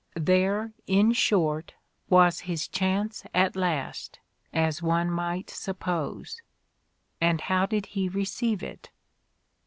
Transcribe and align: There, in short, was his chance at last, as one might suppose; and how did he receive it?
There, 0.15 0.73
in 0.87 1.13
short, 1.13 1.75
was 2.09 2.39
his 2.49 2.67
chance 2.67 3.23
at 3.35 3.55
last, 3.55 4.17
as 4.51 4.81
one 4.81 5.11
might 5.11 5.51
suppose; 5.51 6.41
and 7.21 7.39
how 7.39 7.67
did 7.67 7.85
he 7.85 8.09
receive 8.09 8.63
it? 8.63 8.89